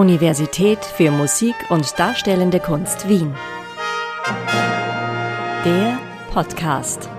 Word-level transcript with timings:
Universität 0.00 0.82
für 0.82 1.10
Musik 1.10 1.54
und 1.68 1.98
Darstellende 1.98 2.58
Kunst 2.58 3.06
Wien. 3.06 3.34
Der 5.62 5.98
Podcast. 6.32 7.10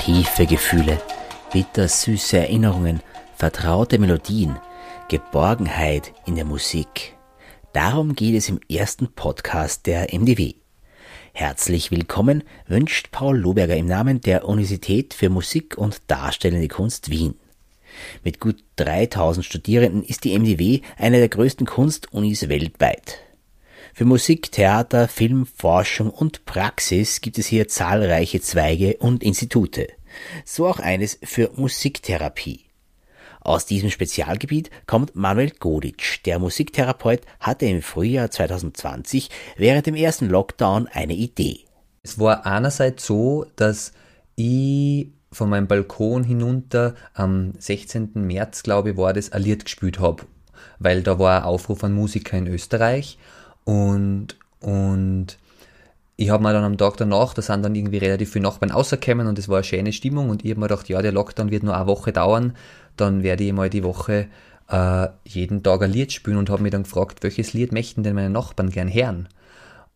Tiefe 0.00 0.46
Gefühle, 0.46 1.00
bittersüße 1.52 2.36
Erinnerungen, 2.36 3.00
vertraute 3.36 4.00
Melodien, 4.00 4.58
Geborgenheit 5.08 6.12
in 6.26 6.34
der 6.34 6.44
Musik. 6.44 7.16
Darum 7.72 8.16
geht 8.16 8.34
es 8.34 8.48
im 8.48 8.58
ersten 8.68 9.14
Podcast 9.14 9.86
der 9.86 10.12
MDW. 10.12 10.63
Herzlich 11.36 11.90
willkommen 11.90 12.44
wünscht 12.68 13.10
Paul 13.10 13.36
Loberger 13.36 13.76
im 13.76 13.86
Namen 13.86 14.20
der 14.20 14.46
Universität 14.46 15.14
für 15.14 15.30
Musik 15.30 15.76
und 15.76 16.00
Darstellende 16.06 16.68
Kunst 16.68 17.10
Wien. 17.10 17.34
Mit 18.22 18.38
gut 18.38 18.62
3000 18.76 19.44
Studierenden 19.44 20.04
ist 20.04 20.22
die 20.22 20.38
MDW 20.38 20.82
eine 20.96 21.18
der 21.18 21.28
größten 21.28 21.66
Kunstunis 21.66 22.48
weltweit. 22.48 23.18
Für 23.94 24.04
Musik, 24.04 24.52
Theater, 24.52 25.08
Film, 25.08 25.44
Forschung 25.44 26.10
und 26.10 26.44
Praxis 26.44 27.20
gibt 27.20 27.36
es 27.38 27.48
hier 27.48 27.66
zahlreiche 27.66 28.40
Zweige 28.40 28.98
und 28.98 29.24
Institute. 29.24 29.88
So 30.44 30.68
auch 30.68 30.78
eines 30.78 31.18
für 31.24 31.50
Musiktherapie. 31.56 32.63
Aus 33.44 33.66
diesem 33.66 33.90
Spezialgebiet 33.90 34.70
kommt 34.86 35.14
Manuel 35.14 35.50
Goditsch. 35.50 36.20
Der 36.24 36.38
Musiktherapeut 36.38 37.20
hatte 37.40 37.66
im 37.66 37.82
Frühjahr 37.82 38.30
2020 38.30 39.28
während 39.58 39.84
dem 39.84 39.94
ersten 39.94 40.30
Lockdown 40.30 40.88
eine 40.88 41.12
Idee. 41.12 41.60
Es 42.02 42.18
war 42.18 42.46
einerseits 42.46 43.04
so, 43.04 43.44
dass 43.56 43.92
ich 44.34 45.08
von 45.30 45.50
meinem 45.50 45.66
Balkon 45.66 46.24
hinunter 46.24 46.94
am 47.12 47.52
16. 47.58 48.12
März, 48.14 48.62
glaube 48.62 48.92
ich, 48.92 48.96
war 48.96 49.12
das, 49.12 49.32
ein 49.32 49.58
gespielt 49.58 50.00
habe, 50.00 50.24
weil 50.78 51.02
da 51.02 51.18
war 51.18 51.40
ein 51.40 51.44
Aufruf 51.44 51.84
an 51.84 51.92
Musiker 51.92 52.38
in 52.38 52.46
Österreich 52.46 53.18
und, 53.64 54.38
und 54.60 55.36
ich 56.16 56.30
habe 56.30 56.42
mir 56.42 56.52
dann 56.52 56.64
am 56.64 56.76
Tag 56.76 56.96
danach, 56.96 57.34
da 57.34 57.42
sind 57.42 57.64
dann 57.64 57.74
irgendwie 57.74 57.98
relativ 57.98 58.32
viele 58.32 58.44
Nachbarn 58.44 58.70
rausgekommen 58.70 59.26
und 59.26 59.38
es 59.38 59.48
war 59.48 59.56
eine 59.56 59.64
schöne 59.64 59.92
Stimmung 59.92 60.30
und 60.30 60.44
ich 60.44 60.50
habe 60.50 60.60
mir 60.60 60.68
gedacht, 60.68 60.88
ja, 60.88 61.02
der 61.02 61.12
Lockdown 61.12 61.50
wird 61.50 61.64
nur 61.64 61.76
eine 61.76 61.86
Woche 61.86 62.12
dauern, 62.12 62.54
dann 62.96 63.22
werde 63.22 63.44
ich 63.44 63.52
mal 63.52 63.68
die 63.68 63.82
Woche 63.82 64.28
äh, 64.68 65.08
jeden 65.24 65.62
Tag 65.62 65.82
ein 65.82 65.90
Lied 65.90 66.12
spielen 66.12 66.36
und 66.36 66.50
habe 66.50 66.62
mich 66.62 66.72
dann 66.72 66.84
gefragt, 66.84 67.22
welches 67.22 67.52
Lied 67.52 67.72
möchten 67.72 68.02
denn 68.02 68.14
meine 68.14 68.30
Nachbarn 68.30 68.70
gern 68.70 68.92
hören? 68.92 69.28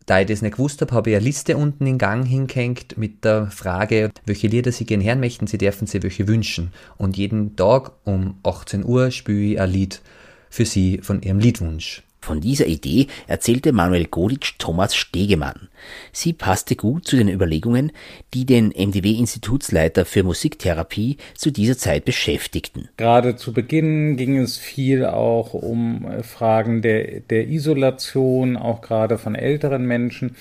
Da 0.06 0.20
ich 0.20 0.26
das 0.26 0.40
nicht 0.40 0.56
gewusst 0.56 0.80
habe, 0.80 0.94
habe 0.94 1.10
ich 1.10 1.16
eine 1.16 1.24
Liste 1.24 1.56
unten 1.56 1.86
in 1.86 1.98
Gang 1.98 2.26
hingehängt 2.26 2.96
mit 2.96 3.24
der 3.24 3.50
Frage, 3.50 4.10
welche 4.24 4.48
Lieder 4.48 4.72
Sie 4.72 4.86
gern 4.86 5.04
hören 5.04 5.20
möchten, 5.20 5.46
Sie 5.46 5.58
dürfen 5.58 5.86
Sie 5.86 6.02
welche 6.02 6.26
wünschen. 6.26 6.72
Und 6.96 7.18
jeden 7.18 7.56
Tag 7.56 7.92
um 8.04 8.38
18 8.42 8.86
Uhr 8.86 9.10
spiele 9.10 9.52
ich 9.52 9.60
ein 9.60 9.70
Lied 9.70 10.00
für 10.48 10.64
Sie 10.64 11.00
von 11.02 11.20
Ihrem 11.20 11.40
Liedwunsch. 11.40 12.07
Von 12.20 12.40
dieser 12.40 12.66
Idee 12.66 13.06
erzählte 13.26 13.72
Manuel 13.72 14.06
Goditsch 14.06 14.54
Thomas 14.58 14.94
Stegemann. 14.94 15.68
Sie 16.12 16.32
passte 16.32 16.76
gut 16.76 17.06
zu 17.06 17.16
den 17.16 17.28
Überlegungen, 17.28 17.92
die 18.34 18.44
den 18.44 18.70
MDW-Institutsleiter 18.70 20.04
für 20.04 20.24
Musiktherapie 20.24 21.16
zu 21.34 21.50
dieser 21.50 21.78
Zeit 21.78 22.04
beschäftigten. 22.04 22.88
Gerade 22.96 23.36
zu 23.36 23.52
Beginn 23.52 24.16
ging 24.16 24.36
es 24.36 24.58
viel 24.58 25.06
auch 25.06 25.54
um 25.54 26.04
äh, 26.04 26.22
Fragen 26.22 26.82
der, 26.82 27.20
der 27.20 27.48
Isolation, 27.48 28.56
auch 28.56 28.82
gerade 28.82 29.16
von 29.16 29.34
älteren 29.34 29.86
Menschen. 29.86 30.36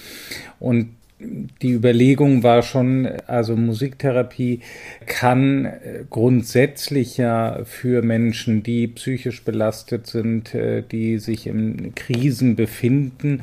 Und 0.59 0.96
die 1.19 1.71
Überlegung 1.71 2.43
war 2.43 2.61
schon, 2.61 3.07
also 3.25 3.55
Musiktherapie 3.55 4.61
kann 5.05 5.65
äh, 5.65 6.03
grundsätzlich 6.09 7.17
ja 7.17 7.61
für 7.65 8.03
Menschen, 8.03 8.61
die 8.61 8.87
psychisch 8.87 9.43
belastet 9.43 10.07
sind, 10.07 10.53
äh, 10.53 10.83
die 10.83 11.17
sich 11.17 11.47
in 11.47 11.95
Krisen 11.95 12.55
befinden, 12.55 13.41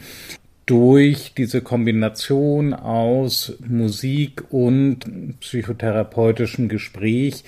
durch 0.67 1.35
diese 1.37 1.61
Kombination 1.61 2.73
aus 2.73 3.59
Musik 3.69 4.45
und 4.51 5.39
psychotherapeutischem 5.41 6.69
Gespräch 6.69 7.45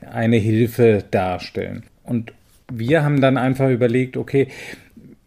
eine 0.00 0.36
Hilfe 0.36 1.04
darstellen. 1.10 1.84
Und 2.02 2.32
wir 2.72 3.04
haben 3.04 3.20
dann 3.20 3.36
einfach 3.36 3.70
überlegt, 3.70 4.16
okay, 4.16 4.48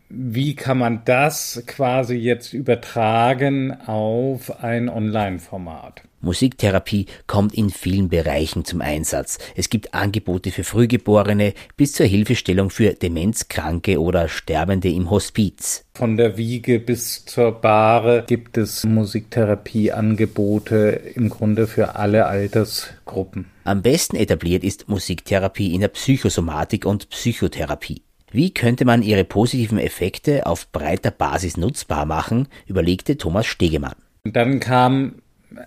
wie 0.09 0.55
kann 0.55 0.79
man 0.79 1.03
das 1.05 1.63
quasi 1.67 2.15
jetzt 2.15 2.53
übertragen 2.53 3.79
auf 3.85 4.63
ein 4.63 4.89
Online-Format? 4.89 6.01
Musiktherapie 6.21 7.05
kommt 7.27 7.53
in 7.53 7.69
vielen 7.69 8.09
Bereichen 8.09 8.65
zum 8.65 8.81
Einsatz. 8.81 9.37
Es 9.55 9.69
gibt 9.69 9.93
Angebote 9.93 10.51
für 10.51 10.65
Frühgeborene 10.65 11.53
bis 11.77 11.93
zur 11.93 12.07
Hilfestellung 12.07 12.71
für 12.71 12.93
Demenzkranke 12.93 14.01
oder 14.01 14.27
Sterbende 14.27 14.89
im 14.89 15.09
Hospiz. 15.09 15.85
Von 15.93 16.17
der 16.17 16.35
Wiege 16.35 16.79
bis 16.79 17.23
zur 17.23 17.53
Bahre 17.53 18.25
gibt 18.27 18.57
es 18.57 18.83
Musiktherapieangebote 18.83 20.99
im 21.15 21.29
Grunde 21.29 21.67
für 21.67 21.95
alle 21.95 22.25
Altersgruppen. 22.25 23.45
Am 23.63 23.81
besten 23.81 24.17
etabliert 24.17 24.65
ist 24.65 24.89
Musiktherapie 24.89 25.73
in 25.73 25.79
der 25.81 25.89
Psychosomatik 25.89 26.85
und 26.85 27.09
Psychotherapie. 27.09 28.01
Wie 28.31 28.53
könnte 28.53 28.85
man 28.85 29.01
ihre 29.01 29.23
positiven 29.23 29.79
Effekte 29.79 30.45
auf 30.45 30.71
breiter 30.71 31.11
Basis 31.11 31.57
nutzbar 31.57 32.05
machen, 32.05 32.47
überlegte 32.67 33.17
Thomas 33.17 33.47
Stegemann. 33.47 33.95
Dann 34.23 34.59
kam 34.59 35.15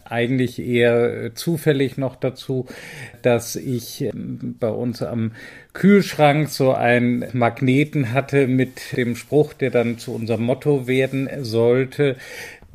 eigentlich 0.05 0.61
eher 0.61 1.34
zufällig 1.34 1.97
noch 1.99 2.17
dazu, 2.17 2.67
dass 3.23 3.56
ich 3.56 4.03
ähm, 4.03 4.56
bei 4.61 4.69
uns 4.69 5.03
am 5.03 5.33
Kühlschrank 5.73 6.49
so 6.50 6.73
einen 6.73 7.25
Magneten 7.33 8.12
hatte 8.12 8.47
mit 8.47 8.97
dem 8.97 9.17
Spruch, 9.17 9.53
der 9.53 9.71
dann 9.71 9.99
zu 9.99 10.15
unserem 10.15 10.44
Motto 10.44 10.87
werden 10.87 11.29
sollte. 11.41 12.17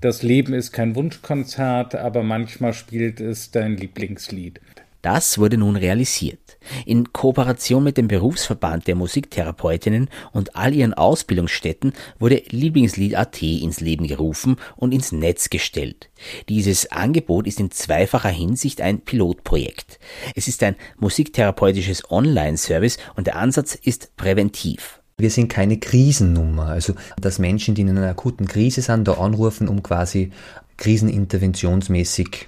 Das 0.02 0.22
Leben 0.22 0.54
ist 0.54 0.74
kein 0.74 0.96
Wunschkonzert, 0.96 1.96
aber 1.96 2.24
manchmal 2.24 2.74
spielt 2.74 3.20
es 3.20 3.52
dein 3.52 3.78
Lieblingslied. 3.78 4.60
Das 5.08 5.38
wurde 5.38 5.58
nun 5.58 5.78
realisiert. 5.78 6.58
In 6.86 7.14
Kooperation 7.14 7.82
mit 7.82 7.96
dem 7.96 8.10
Berufsverband 8.10 8.88
der 8.88 8.96
Musiktherapeutinnen 8.96 10.10
und 10.34 10.58
all 10.58 10.74
ihren 10.74 10.94
Ausbildungsstätten 10.94 11.94
wurde 12.20 12.44
Lieblingslied.at 12.50 13.42
ins 13.42 13.80
Leben 13.80 14.06
gerufen 14.06 14.58
und 14.76 14.94
ins 14.94 15.14
Netz 15.14 15.50
gestellt. 15.50 16.10
Dieses 16.50 16.92
Angebot 16.92 17.48
ist 17.48 17.62
in 17.62 17.72
zweifacher 17.72 18.28
Hinsicht 18.28 18.82
ein 18.82 19.00
Pilotprojekt. 19.00 19.98
Es 20.36 20.50
ist 20.50 20.62
ein 20.62 20.76
musiktherapeutisches 21.00 22.12
Online-Service 22.12 22.98
und 23.16 23.28
der 23.28 23.38
Ansatz 23.38 23.76
ist 23.76 24.18
präventiv. 24.18 25.00
Wir 25.18 25.30
sind 25.30 25.48
keine 25.48 25.80
Krisennummer, 25.80 26.66
also 26.66 26.96
dass 27.22 27.40
Menschen, 27.40 27.76
die 27.76 27.84
in 27.84 27.92
einer 27.92 28.10
akuten 28.10 28.46
Krise 28.46 28.82
sind, 28.82 29.08
da 29.08 29.14
anrufen, 29.14 29.70
um 29.70 29.82
quasi 29.82 30.32
kriseninterventionsmäßig 30.76 32.48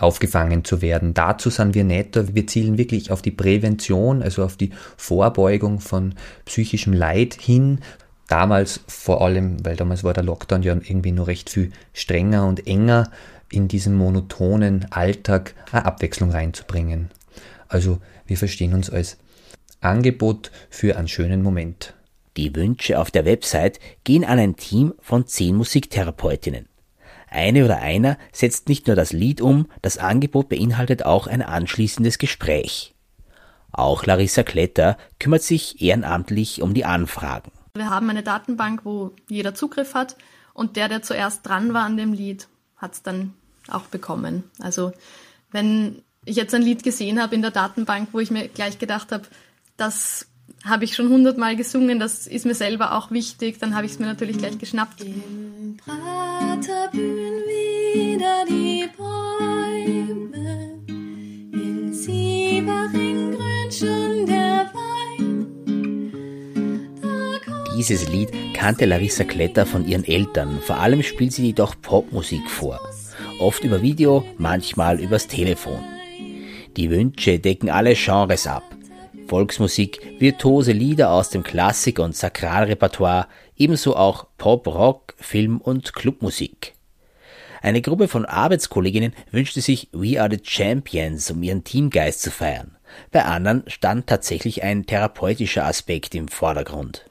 aufgefangen 0.00 0.64
zu 0.64 0.82
werden. 0.82 1.14
Dazu 1.14 1.50
sind 1.50 1.74
wir 1.74 1.84
nicht 1.84 2.34
Wir 2.34 2.46
zielen 2.46 2.78
wirklich 2.78 3.10
auf 3.10 3.22
die 3.22 3.30
Prävention, 3.30 4.22
also 4.22 4.44
auf 4.44 4.56
die 4.56 4.70
Vorbeugung 4.96 5.80
von 5.80 6.14
psychischem 6.44 6.92
Leid 6.92 7.34
hin. 7.34 7.80
Damals 8.28 8.80
vor 8.86 9.22
allem, 9.22 9.64
weil 9.64 9.76
damals 9.76 10.04
war 10.04 10.14
der 10.14 10.22
Lockdown 10.22 10.62
ja 10.62 10.74
irgendwie 10.74 11.12
nur 11.12 11.26
recht 11.26 11.50
viel 11.50 11.70
strenger 11.92 12.46
und 12.46 12.66
enger, 12.66 13.10
in 13.50 13.66
diesen 13.66 13.96
monotonen 13.96 14.86
Alltag 14.90 15.54
eine 15.72 15.84
Abwechslung 15.84 16.30
reinzubringen. 16.30 17.10
Also 17.68 17.98
wir 18.26 18.36
verstehen 18.36 18.74
uns 18.74 18.88
als 18.88 19.18
Angebot 19.80 20.50
für 20.68 20.96
einen 20.96 21.08
schönen 21.08 21.42
Moment. 21.42 21.94
Die 22.36 22.54
Wünsche 22.54 22.98
auf 22.98 23.10
der 23.10 23.24
Website 23.24 23.80
gehen 24.04 24.24
an 24.24 24.38
ein 24.38 24.56
Team 24.56 24.94
von 25.00 25.26
zehn 25.26 25.56
Musiktherapeutinnen. 25.56 26.69
Eine 27.30 27.64
oder 27.64 27.78
einer 27.78 28.18
setzt 28.32 28.68
nicht 28.68 28.88
nur 28.88 28.96
das 28.96 29.12
Lied 29.12 29.40
um, 29.40 29.66
das 29.82 29.98
Angebot 29.98 30.48
beinhaltet 30.48 31.04
auch 31.04 31.28
ein 31.28 31.42
anschließendes 31.42 32.18
Gespräch. 32.18 32.94
Auch 33.72 34.04
Larissa 34.04 34.42
Kletter 34.42 34.98
kümmert 35.20 35.42
sich 35.42 35.80
ehrenamtlich 35.80 36.60
um 36.60 36.74
die 36.74 36.84
Anfragen. 36.84 37.52
Wir 37.74 37.88
haben 37.88 38.10
eine 38.10 38.24
Datenbank, 38.24 38.84
wo 38.84 39.12
jeder 39.28 39.54
Zugriff 39.54 39.94
hat 39.94 40.16
und 40.54 40.76
der, 40.76 40.88
der 40.88 41.02
zuerst 41.02 41.46
dran 41.46 41.72
war 41.72 41.84
an 41.84 41.96
dem 41.96 42.12
Lied, 42.12 42.48
hat 42.76 42.94
es 42.94 43.02
dann 43.04 43.34
auch 43.68 43.84
bekommen. 43.84 44.42
Also 44.58 44.92
wenn 45.52 46.02
ich 46.24 46.34
jetzt 46.36 46.54
ein 46.54 46.62
Lied 46.62 46.82
gesehen 46.82 47.22
habe 47.22 47.36
in 47.36 47.42
der 47.42 47.52
Datenbank, 47.52 48.08
wo 48.12 48.18
ich 48.18 48.32
mir 48.32 48.48
gleich 48.48 48.80
gedacht 48.80 49.12
habe, 49.12 49.24
das 49.76 50.26
habe 50.64 50.84
ich 50.84 50.94
schon 50.94 51.08
hundertmal 51.08 51.56
gesungen, 51.56 52.00
das 52.00 52.26
ist 52.26 52.44
mir 52.44 52.54
selber 52.54 52.96
auch 52.96 53.10
wichtig, 53.10 53.58
dann 53.60 53.74
habe 53.76 53.86
ich 53.86 53.92
es 53.92 53.98
mir 53.98 54.06
natürlich 54.06 54.38
gleich 54.38 54.58
geschnappt. 54.58 55.00
Im 55.02 55.78
Prater 55.78 56.49
blühen 56.92 57.42
wieder 57.46 58.44
die 58.48 58.88
Bäume, 58.96 60.80
in 61.52 61.92
Sievering 61.92 63.32
grünt 63.32 63.74
schon 63.74 64.26
der. 64.26 64.50
Dieses 67.80 68.10
Lied 68.10 68.28
kannte 68.52 68.84
Larissa 68.84 69.24
Kletter 69.24 69.64
von 69.64 69.88
ihren 69.88 70.04
Eltern, 70.04 70.60
vor 70.60 70.76
allem 70.76 71.02
spielt 71.02 71.32
sie 71.32 71.46
jedoch 71.46 71.74
Popmusik 71.80 72.46
vor. 72.50 72.78
oft 73.38 73.64
über 73.64 73.80
Video, 73.80 74.22
manchmal 74.36 75.00
übers 75.00 75.26
Telefon. 75.26 75.80
Die 76.76 76.90
Wünsche 76.90 77.38
decken 77.38 77.70
alle 77.70 77.94
Genres 77.94 78.46
ab. 78.46 78.64
Volksmusik, 79.28 79.98
virtuose 80.18 80.72
Lieder 80.72 81.10
aus 81.10 81.30
dem 81.30 81.42
Klassik- 81.42 82.00
und 82.00 82.14
Sakralrepertoire, 82.14 83.28
ebenso 83.60 83.94
auch 83.94 84.26
Pop, 84.38 84.66
Rock, 84.66 85.14
Film 85.18 85.60
und 85.60 85.92
Clubmusik. 85.92 86.74
Eine 87.62 87.82
Gruppe 87.82 88.08
von 88.08 88.24
Arbeitskolleginnen 88.24 89.12
wünschte 89.30 89.60
sich 89.60 89.90
We 89.92 90.20
Are 90.20 90.30
the 90.30 90.40
Champions, 90.42 91.30
um 91.30 91.42
ihren 91.42 91.62
Teamgeist 91.62 92.22
zu 92.22 92.30
feiern. 92.30 92.76
Bei 93.12 93.26
anderen 93.26 93.64
stand 93.66 94.06
tatsächlich 94.06 94.62
ein 94.62 94.86
therapeutischer 94.86 95.66
Aspekt 95.66 96.14
im 96.14 96.28
Vordergrund. 96.28 97.04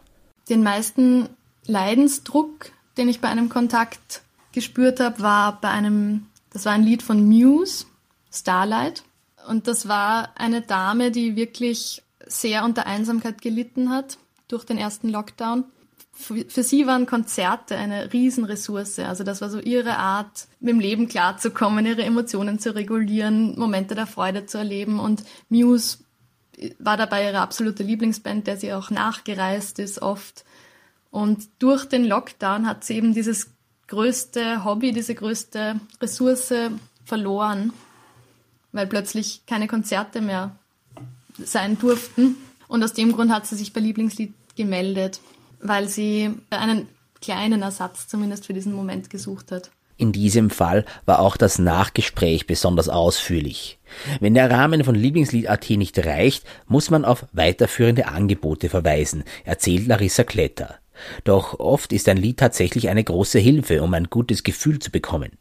Den 0.50 0.64
meisten 0.64 1.30
Leidensdruck, 1.68 2.72
den 2.98 3.08
ich 3.10 3.22
bei 3.22 3.30
einem 3.30 3.50
Kontakt 3.50 4.24
gespürt 4.52 5.00
habe, 5.00 5.22
war 5.22 5.62
bei 5.62 5.70
einem, 5.70 6.26
das 6.52 6.66
war 6.66 6.74
ein 6.74 6.84
Lied 6.84 7.04
von 7.04 7.28
Muse, 7.28 7.86
Starlight. 8.32 9.04
Und 9.48 9.68
das 9.68 9.88
war 9.88 10.32
eine 10.36 10.62
Dame, 10.62 11.12
die 11.12 11.36
wirklich 11.36 12.02
sehr 12.26 12.66
unter 12.66 12.88
Einsamkeit 12.88 13.42
gelitten 13.42 13.92
hat 13.92 14.18
durch 14.48 14.66
den 14.66 14.80
ersten 14.80 15.10
Lockdown. 15.10 15.66
Für 16.22 16.64
sie 16.64 16.86
waren 16.86 17.06
Konzerte 17.06 17.78
eine 17.78 18.12
Riesenressource. 18.12 19.00
Also 19.00 19.24
das 19.24 19.40
war 19.40 19.50
so 19.50 19.60
ihre 19.60 19.98
Art, 19.98 20.48
mit 20.60 20.74
dem 20.74 20.80
Leben 20.82 21.08
klarzukommen, 21.08 21.86
ihre 21.86 22.04
Emotionen 22.04 22.60
zu 22.60 22.76
regulieren, 22.76 23.58
Momente 23.58 23.96
der 23.96 24.06
Freude 24.06 24.46
zu 24.46 24.58
erleben. 24.58 25.00
Und 25.00 25.24
Muse 25.48 26.00
war 26.78 26.98
dabei 26.98 27.26
ihre 27.26 27.40
absolute 27.40 27.84
Lieblingsband, 27.84 28.48
der 28.48 28.58
sie 28.58 28.74
auch 28.74 28.90
nachgereist 28.90 29.80
ist 29.80 30.02
oft. 30.02 30.44
Und 31.10 31.48
durch 31.60 31.86
den 31.86 32.06
Lockdown 32.06 32.68
hat 32.68 32.84
sie 32.84 32.96
eben 32.96 33.14
dieses 33.14 33.52
größte 33.88 34.66
Hobby, 34.66 34.92
diese 34.92 35.16
größte 35.16 35.80
Ressource 36.02 36.54
verloren, 37.06 37.72
weil 38.74 38.88
plötzlich 38.88 39.44
keine 39.48 39.68
Konzerte 39.68 40.20
mehr 40.20 40.56
sein 41.38 41.80
durften. 41.80 42.36
Und 42.68 42.84
aus 42.84 42.94
dem 42.94 43.14
Grund 43.14 43.32
hat 43.32 43.48
sie 43.48 43.56
sich 43.56 43.72
bei 43.72 43.80
Lieblingslied 43.80 44.34
gemeldet, 44.56 45.22
weil 45.62 45.88
sie 45.88 46.32
einen 46.50 46.88
kleinen 47.22 47.62
Ersatz 47.62 48.08
zumindest 48.08 48.46
für 48.46 48.54
diesen 48.54 48.74
Moment 48.74 49.10
gesucht 49.10 49.52
hat. 49.52 49.72
In 49.98 50.14
diesem 50.14 50.50
Fall 50.50 50.86
war 51.06 51.20
auch 51.20 51.36
das 51.36 51.60
Nachgespräch 51.60 52.48
besonders 52.48 52.88
ausführlich. 52.88 53.80
Wenn 54.22 54.34
der 54.34 54.50
Rahmen 54.50 54.86
von 54.86 54.96
Lieblingslied.at 54.96 55.70
nicht 55.72 56.00
reicht, 56.06 56.46
muss 56.68 56.90
man 56.90 57.04
auf 57.04 57.26
weiterführende 57.34 58.08
Angebote 58.08 58.70
verweisen, 58.70 59.26
erzählt 59.44 59.88
Larissa 59.88 60.24
Kletter. 60.24 60.76
Doch 61.26 61.60
oft 61.60 61.92
ist 61.92 62.08
ein 62.08 62.16
Lied 62.16 62.38
tatsächlich 62.38 62.88
eine 62.88 63.04
große 63.04 63.40
Hilfe, 63.40 63.84
um 63.84 63.94
ein 63.94 64.06
gutes 64.06 64.44
Gefühl 64.44 64.80
zu 64.80 64.90
bekommen. 64.90 65.32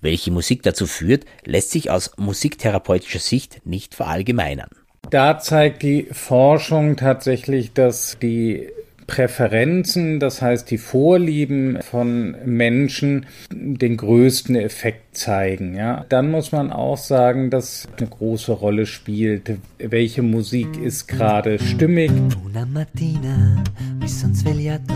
Welche 0.00 0.30
Musik 0.30 0.62
dazu 0.62 0.86
führt, 0.86 1.24
lässt 1.44 1.72
sich 1.72 1.90
aus 1.90 2.12
musiktherapeutischer 2.16 3.18
Sicht 3.18 3.66
nicht 3.66 3.96
verallgemeinern. 3.96 4.70
Da 5.10 5.38
zeigt 5.40 5.82
die 5.82 6.08
Forschung 6.12 6.96
tatsächlich, 6.96 7.72
dass 7.72 8.18
die 8.20 8.68
Präferenzen, 9.08 10.20
das 10.20 10.42
heißt 10.42 10.70
die 10.70 10.78
Vorlieben 10.78 11.78
von 11.80 12.36
Menschen, 12.44 13.26
den 13.50 13.96
größten 13.96 14.54
Effekt 14.54 15.16
zeigen. 15.16 15.74
Ja. 15.74 16.04
Dann 16.10 16.30
muss 16.30 16.52
man 16.52 16.70
auch 16.70 16.98
sagen, 16.98 17.50
dass 17.50 17.88
eine 17.96 18.06
große 18.06 18.52
Rolle 18.52 18.86
spielt, 18.86 19.58
welche 19.78 20.22
Musik 20.22 20.68
ist 20.80 21.08
gerade 21.08 21.58
stimmig. 21.58 22.12
Una 22.44 22.66
mattina 22.66 23.64
mi 23.98 24.06
son 24.06 24.34
svegliato 24.34 24.94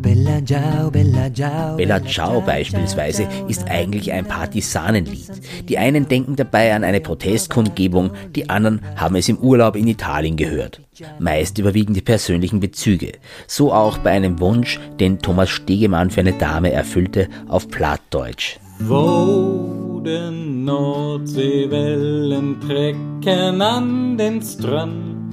Bella 0.00 0.44
Ciao, 0.44 0.90
Bella 0.90 1.32
Ciao. 1.32 1.76
Bella 1.76 2.04
Ciao 2.04 2.40
beispielsweise 2.40 3.28
ist 3.48 3.68
eigentlich 3.68 4.12
ein 4.12 4.26
Partisanenlied. 4.26 5.30
Die 5.68 5.78
einen 5.78 6.08
denken 6.08 6.36
dabei 6.36 6.74
an 6.74 6.84
eine 6.84 7.00
Protestkundgebung, 7.00 8.10
die 8.34 8.50
anderen 8.50 8.80
haben 8.96 9.16
es 9.16 9.28
im 9.28 9.38
Urlaub 9.38 9.76
in 9.76 9.88
Italien 9.88 10.36
gehört. 10.36 10.80
Meist 11.18 11.58
überwiegen 11.58 11.94
die 11.94 12.02
persönlichen 12.02 12.60
Bezüge. 12.60 13.12
So 13.46 13.72
auch 13.72 13.98
bei 13.98 14.10
einem 14.10 14.40
Wunsch, 14.40 14.78
den 15.00 15.18
Thomas 15.18 15.50
Stegemann 15.50 16.10
für 16.10 16.20
eine 16.20 16.34
Dame 16.34 16.72
erfüllte, 16.72 17.28
auf 17.48 17.68
Plattdeutsch. 17.68 18.58
Wo 18.80 20.00
den 20.04 20.64
Nordseewellen 20.64 22.60
trecken 22.60 23.62
an 23.62 24.18
den 24.18 24.42
Strand 24.42 25.23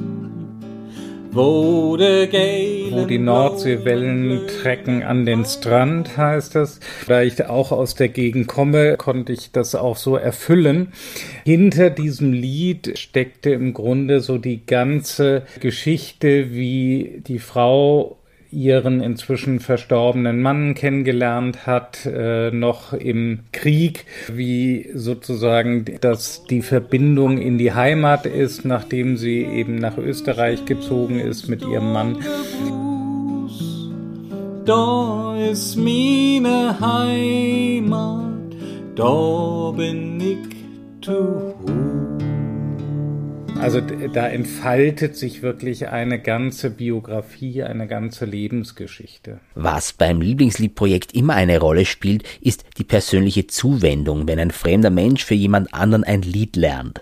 wo, 1.34 1.96
die 1.98 3.18
Nordseewellen 3.18 4.48
trecken 4.48 5.04
an 5.04 5.26
den 5.26 5.46
Strand, 5.46 6.18
heißt 6.18 6.56
es. 6.58 6.80
Da 7.08 7.22
ich 7.22 7.46
auch 7.46 7.72
aus 7.72 7.96
der 7.96 8.10
Gegend 8.10 8.48
komme, 8.48 8.98
konnte 8.98 9.34
ich 9.34 9.52
das 9.52 9.76
auch 9.76 9.98
so 9.98 10.16
erfüllen. 10.16 10.92
Hinter 11.46 11.90
diesem 11.90 12.34
Lied 12.34 12.98
steckte 12.98 13.52
im 13.52 13.74
Grunde 13.74 14.20
so 14.20 14.38
die 14.38 14.66
ganze 14.66 15.44
Geschichte, 15.60 16.52
wie 16.52 17.24
die 17.26 17.40
Frau 17.40 18.21
ihren 18.52 19.02
inzwischen 19.02 19.60
verstorbenen 19.60 20.42
Mann 20.42 20.74
kennengelernt 20.74 21.66
hat, 21.66 22.06
äh, 22.06 22.52
noch 22.52 22.94
im 22.94 23.40
Krieg, 23.52 24.06
wie 24.32 24.90
sozusagen 24.94 25.86
das 26.02 26.44
die 26.46 26.62
Verbindung 26.62 27.38
in 27.38 27.58
die 27.58 27.74
Heimat 27.74 28.26
ist, 28.26 28.66
nachdem 28.66 29.18
sie 29.18 29.44
eben 29.44 29.76
nach 29.76 29.98
Österreich 29.98 30.66
gezogen 30.66 31.20
ist 31.20 31.48
mit 31.48 31.62
ihrem 31.62 31.94
Mann. 31.94 32.18
Da 34.66 35.36
ist 35.50 35.76
meine 35.76 36.80
Heimat, 36.80 38.56
da 38.96 39.74
bin 39.76 40.20
ich 40.20 41.06
zu 41.06 41.51
also 43.62 43.80
da 43.80 44.28
entfaltet 44.28 45.16
sich 45.16 45.42
wirklich 45.42 45.88
eine 45.90 46.20
ganze 46.20 46.72
Biografie, 46.72 47.64
eine 47.64 47.88
ganze 47.88 48.26
Lebensgeschichte. 48.26 49.40
Was 49.56 49.94
beim 49.94 50.20
Lieblingsliedprojekt 50.20 51.14
immer 51.14 51.36
eine 51.36 51.60
Rolle 51.60 51.86
spielt, 51.86 52.24
ist 52.42 52.66
die 52.78 52.84
persönliche 52.84 53.48
Zuwendung, 53.48 54.28
wenn 54.28 54.40
ein 54.40 54.52
fremder 54.52 54.90
Mensch 54.90 55.24
für 55.24 55.36
jemand 55.36 55.74
anderen 55.74 56.04
ein 56.04 56.24
Lied 56.24 56.56
lernt. 56.56 57.02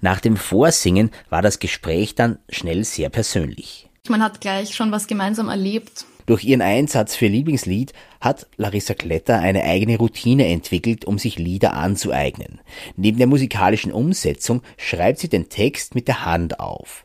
Nach 0.00 0.20
dem 0.20 0.36
Vorsingen 0.36 1.10
war 1.30 1.42
das 1.42 1.58
Gespräch 1.58 2.14
dann 2.14 2.38
schnell 2.48 2.84
sehr 2.84 3.08
persönlich. 3.08 3.88
Man 4.08 4.22
hat 4.22 4.40
gleich 4.40 4.74
schon 4.74 4.92
was 4.92 5.06
gemeinsam 5.06 5.48
erlebt. 5.48 6.04
Durch 6.26 6.44
ihren 6.44 6.60
Einsatz 6.60 7.14
für 7.14 7.28
Lieblingslied 7.28 7.92
hat 8.20 8.48
Larissa 8.56 8.94
Kletter 8.94 9.38
eine 9.38 9.62
eigene 9.62 9.96
Routine 9.96 10.48
entwickelt, 10.48 11.04
um 11.04 11.18
sich 11.18 11.38
Lieder 11.38 11.74
anzueignen. 11.74 12.60
Neben 12.96 13.18
der 13.18 13.28
musikalischen 13.28 13.92
Umsetzung 13.92 14.62
schreibt 14.76 15.20
sie 15.20 15.28
den 15.28 15.48
Text 15.48 15.94
mit 15.94 16.08
der 16.08 16.24
Hand 16.24 16.58
auf. 16.58 17.04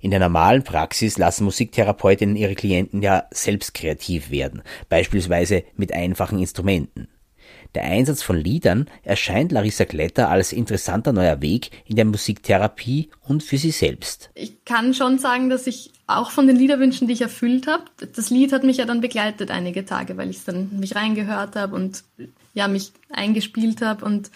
In 0.00 0.10
der 0.10 0.20
normalen 0.20 0.64
Praxis 0.64 1.18
lassen 1.18 1.44
Musiktherapeutinnen 1.44 2.34
ihre 2.34 2.54
Klienten 2.54 3.02
ja 3.02 3.24
selbst 3.30 3.74
kreativ 3.74 4.30
werden, 4.30 4.62
beispielsweise 4.88 5.64
mit 5.76 5.92
einfachen 5.92 6.40
Instrumenten. 6.40 7.08
Der 7.74 7.84
Einsatz 7.84 8.22
von 8.22 8.36
Liedern 8.36 8.86
erscheint 9.02 9.52
Larissa 9.52 9.84
Kletter 9.84 10.28
als 10.28 10.52
interessanter 10.52 11.12
neuer 11.12 11.40
Weg 11.40 11.70
in 11.86 11.96
der 11.96 12.04
Musiktherapie 12.04 13.10
und 13.20 13.42
für 13.42 13.56
sie 13.58 13.70
selbst. 13.70 14.30
Ich 14.34 14.64
kann 14.64 14.92
schon 14.92 15.18
sagen, 15.18 15.48
dass 15.48 15.66
ich 15.66 15.92
auch 16.18 16.30
von 16.30 16.46
den 16.46 16.56
Liederwünschen, 16.56 17.06
die 17.06 17.14
ich 17.14 17.22
erfüllt 17.22 17.66
habe, 17.66 17.84
das 18.14 18.30
Lied 18.30 18.52
hat 18.52 18.64
mich 18.64 18.78
ja 18.78 18.84
dann 18.84 19.00
begleitet 19.00 19.50
einige 19.50 19.84
Tage, 19.84 20.16
weil 20.16 20.30
ich 20.30 20.44
dann 20.44 20.70
mich 20.78 20.94
reingehört 20.94 21.56
habe 21.56 21.74
und 21.74 22.04
ja 22.54 22.68
mich 22.68 22.92
eingespielt 23.10 23.82
habe 23.82 24.04
und 24.04 24.30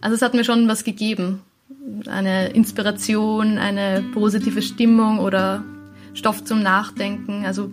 also 0.00 0.16
es 0.16 0.22
hat 0.22 0.34
mir 0.34 0.44
schon 0.44 0.66
was 0.68 0.84
gegeben, 0.84 1.42
eine 2.06 2.48
Inspiration, 2.48 3.58
eine 3.58 4.04
positive 4.12 4.60
Stimmung 4.62 5.20
oder 5.20 5.64
Stoff 6.14 6.44
zum 6.44 6.62
Nachdenken. 6.62 7.46
Also 7.46 7.72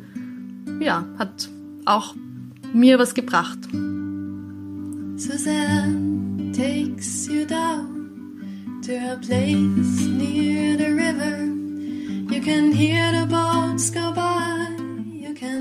ja, 0.80 1.06
hat 1.18 1.50
auch 1.86 2.16
mir 2.74 3.00
was 3.00 3.14
gebracht. 3.14 3.60
Suzanne 5.18 6.52
takes 6.54 7.28
you 7.28 7.46
down 7.46 8.82
to 8.86 8.94
a 8.94 9.18
place 9.18 10.08
near 10.08 10.78
the 10.78 10.86
river. 10.86 11.59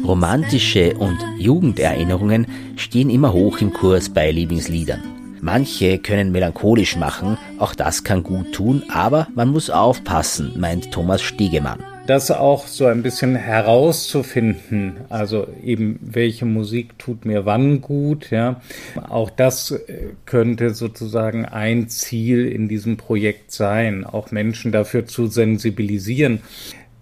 Romantische 0.05 0.97
und 0.97 1.19
Jugenderinnerungen 1.39 2.47
stehen 2.77 3.11
immer 3.11 3.33
hoch 3.33 3.61
im 3.61 3.73
Kurs 3.73 4.09
bei 4.09 4.31
Lieblingsliedern. 4.31 5.03
Manche 5.41 5.99
können 5.99 6.33
melancholisch 6.33 6.97
machen, 6.97 7.39
auch 7.59 7.75
das 7.75 8.05
kann 8.05 8.23
gut 8.23 8.53
tun, 8.53 8.83
aber 8.89 9.29
man 9.35 9.49
muss 9.49 9.71
aufpassen, 9.71 10.55
meint 10.57 10.91
Thomas 10.91 11.23
Stegemann 11.23 11.83
das 12.09 12.31
auch 12.31 12.67
so 12.67 12.87
ein 12.87 13.03
bisschen 13.03 13.37
herauszufinden, 13.37 14.97
also 15.11 15.47
eben 15.63 16.01
welche 16.01 16.47
Musik 16.47 16.99
tut 16.99 17.27
mir 17.27 17.45
wann 17.45 17.83
gut, 17.83 18.31
ja. 18.31 18.63
Auch 19.09 19.29
das 19.29 19.73
äh, 19.73 20.15
könnte 20.25 20.71
sozusagen 20.71 21.45
ein 21.45 21.91
Ziel 21.91 22.49
in 22.49 22.67
diesem 22.67 22.97
Projekt 22.97 23.53
sein, 23.53 24.05
auch 24.05 24.31
Menschen 24.31 24.73
dafür 24.73 25.05
zu 25.05 25.27
sensibilisieren, 25.27 26.41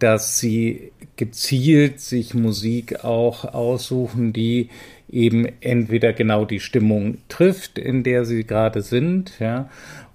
dass 0.01 0.41
sie 0.41 0.91
gezielt 1.15 2.01
sich 2.01 2.35
Musik 2.35 3.05
auch 3.05 3.45
aussuchen, 3.45 4.33
die 4.33 4.71
eben 5.09 5.47
entweder 5.61 6.15
genau 6.15 6.45
die 6.45 6.61
Stimmung 6.61 7.19
trifft, 7.29 7.79
in 7.79 8.03
der 8.03 8.25
sie 8.25 8.43
gerade 8.43 8.83
sind, 8.83 9.39
ja, 9.39 9.71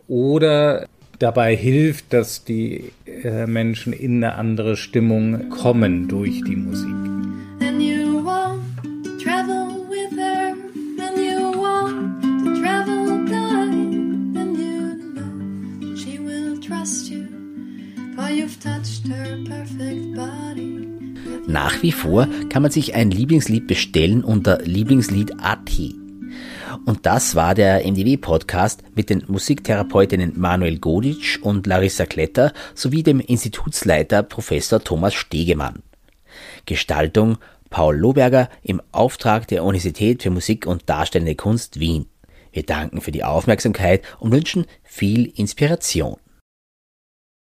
oder 0.10 0.86
dabei 1.22 1.56
hilft, 1.56 2.14
dass 2.14 2.44
die 2.44 2.92
äh, 3.06 3.46
Menschen 3.46 3.94
in 3.94 4.24
eine 4.24 4.36
andere 4.36 4.76
Stimmung 4.76 5.50
kommen 5.50 6.08
durch 6.08 6.42
die 6.44 6.56
Musik. 6.56 6.96
Nach 21.48 21.84
wie 21.84 21.92
vor 21.92 22.28
kann 22.50 22.62
man 22.62 22.72
sich 22.72 22.96
ein 22.96 23.12
Lieblingslied 23.12 23.68
bestellen 23.68 24.24
unter 24.24 24.60
Lieblingslied.at. 24.64 26.01
Und 26.86 27.06
das 27.06 27.36
war 27.36 27.54
der 27.54 27.86
MDW-Podcast 27.86 28.84
mit 28.96 29.10
den 29.10 29.24
Musiktherapeutinnen 29.28 30.34
Manuel 30.40 30.80
Goditsch 30.80 31.38
und 31.40 31.68
Larissa 31.68 32.06
Kletter 32.06 32.54
sowie 32.74 33.04
dem 33.04 33.20
Institutsleiter 33.20 34.24
Professor 34.24 34.84
Thomas 34.84 35.14
Stegemann. 35.14 35.84
Gestaltung 36.66 37.38
Paul 37.70 37.98
Lohberger 37.98 38.50
im 38.64 38.82
Auftrag 38.92 39.48
der 39.48 39.64
Universität 39.64 40.24
für 40.24 40.32
Musik 40.32 40.66
und 40.66 40.90
Darstellende 40.90 41.36
Kunst 41.36 41.80
Wien. 41.80 42.08
Wir 42.52 42.64
danken 42.64 43.00
für 43.00 43.12
die 43.12 43.24
Aufmerksamkeit 43.24 44.04
und 44.20 44.32
wünschen 44.32 44.66
viel 44.84 45.28
Inspiration. 45.36 46.18